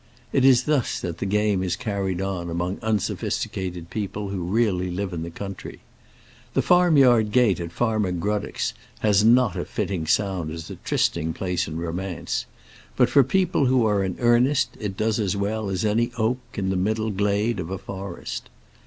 It 0.33 0.43
is 0.43 0.63
thus 0.63 0.99
that 0.99 1.19
the 1.19 1.27
game 1.27 1.61
is 1.61 1.75
carried 1.75 2.23
on 2.23 2.49
among 2.49 2.79
unsophisticated 2.81 3.91
people 3.91 4.29
who 4.29 4.41
really 4.41 4.89
live 4.89 5.13
in 5.13 5.21
the 5.21 5.29
country. 5.29 5.81
The 6.55 6.63
farmyard 6.63 7.31
gate 7.31 7.59
at 7.59 7.71
Farmer 7.71 8.11
Gruddock's 8.11 8.73
has 9.01 9.23
not 9.23 9.55
a 9.55 9.63
fitting 9.63 10.07
sound 10.07 10.49
as 10.51 10.71
a 10.71 10.77
trysting 10.77 11.33
place 11.33 11.67
in 11.67 11.77
romance, 11.77 12.47
but 12.97 13.11
for 13.11 13.23
people 13.23 13.67
who 13.67 13.85
are 13.85 14.03
in 14.03 14.15
earnest 14.17 14.69
it 14.79 14.97
does 14.97 15.19
as 15.19 15.37
well 15.37 15.69
as 15.69 15.85
any 15.85 16.11
oak 16.17 16.39
in 16.55 16.71
the 16.71 16.75
middle 16.75 17.11
glade 17.11 17.59
of 17.59 17.69
a 17.69 17.77
forest. 17.77 18.49